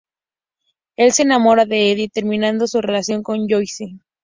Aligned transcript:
Él 0.97 1.11
se 1.13 1.21
enamora 1.21 1.65
de 1.65 1.91
Edie, 1.91 2.09
terminando 2.09 2.65
su 2.65 2.81
relación 2.81 3.21
con 3.21 3.47
Joyce. 3.47 3.99